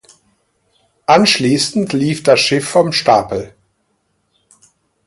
Anschließend 1.05 1.93
lief 1.93 2.23
das 2.23 2.39
Schiff 2.39 2.67
vom 2.67 2.91
Stapel. 2.91 3.53